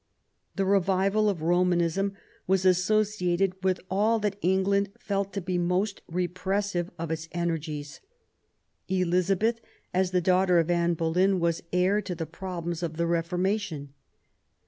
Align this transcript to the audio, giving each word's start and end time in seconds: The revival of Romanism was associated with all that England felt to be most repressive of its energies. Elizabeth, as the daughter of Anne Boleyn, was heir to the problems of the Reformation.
The 0.55 0.65
revival 0.65 1.29
of 1.29 1.43
Romanism 1.43 2.13
was 2.47 2.65
associated 2.65 3.53
with 3.63 3.79
all 3.87 4.17
that 4.17 4.39
England 4.41 4.89
felt 4.97 5.31
to 5.33 5.41
be 5.41 5.59
most 5.59 6.01
repressive 6.07 6.89
of 6.97 7.11
its 7.11 7.29
energies. 7.33 8.01
Elizabeth, 8.87 9.61
as 9.93 10.09
the 10.09 10.19
daughter 10.19 10.57
of 10.57 10.71
Anne 10.71 10.95
Boleyn, 10.95 11.39
was 11.39 11.61
heir 11.71 12.01
to 12.01 12.15
the 12.15 12.25
problems 12.25 12.81
of 12.81 12.97
the 12.97 13.05
Reformation. 13.05 13.93